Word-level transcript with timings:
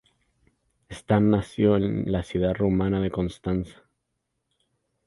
Stan 0.89 1.29
nació 1.29 1.75
en 1.77 2.11
la 2.11 2.23
ciudad 2.23 2.55
rumana 2.55 2.99
de 3.01 3.11
Constanza. 3.11 3.83